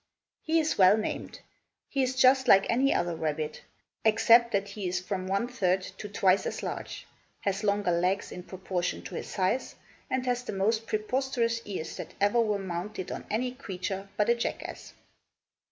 He 0.41 0.59
is 0.59 0.79
well 0.79 0.97
named. 0.97 1.41
He 1.87 2.01
is 2.01 2.15
just 2.15 2.47
like 2.47 2.65
any 2.71 2.91
other 2.91 3.15
rabbit, 3.15 3.61
except 4.03 4.51
that 4.51 4.69
he 4.69 4.87
is 4.87 4.99
from 4.99 5.27
one 5.27 5.47
third 5.47 5.83
to 5.99 6.09
twice 6.09 6.47
as 6.47 6.63
large, 6.63 7.05
has 7.41 7.63
longer 7.63 7.91
legs 7.91 8.31
in 8.31 8.41
proportion 8.41 9.03
to 9.03 9.13
his 9.13 9.27
size, 9.27 9.75
and 10.09 10.25
has 10.25 10.41
the 10.43 10.53
most 10.53 10.87
preposterous 10.87 11.61
ears 11.67 11.97
that 11.97 12.15
ever 12.19 12.41
were 12.41 12.57
mounted 12.57 13.11
on 13.11 13.27
any 13.29 13.51
creature 13.51 14.09
but 14.17 14.27
a 14.27 14.33
jackass. 14.33 14.93